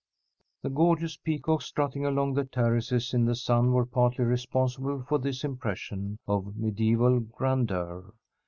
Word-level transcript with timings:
The 0.63 0.71
gorgeous 0.71 1.15
peacocks 1.15 1.65
strutting 1.65 2.07
along 2.07 2.33
the 2.33 2.43
terraces 2.43 3.13
in 3.13 3.23
the 3.25 3.35
sun 3.35 3.71
were 3.71 3.85
partly 3.85 4.25
responsible 4.25 5.03
for 5.03 5.19
this 5.19 5.43
impression 5.43 6.17
of 6.27 6.55
mediæval 6.59 7.29
grandeur. 7.29 8.11